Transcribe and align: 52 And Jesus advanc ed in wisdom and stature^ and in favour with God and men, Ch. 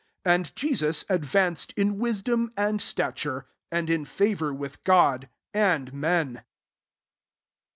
52 0.23 0.29
And 0.31 0.55
Jesus 0.55 1.03
advanc 1.11 1.69
ed 1.69 1.73
in 1.79 1.99
wisdom 1.99 2.51
and 2.57 2.79
stature^ 2.79 3.43
and 3.71 3.87
in 3.87 4.03
favour 4.03 4.51
with 4.51 4.83
God 4.83 5.29
and 5.53 5.93
men, 5.93 6.41
Ch. 6.41 6.43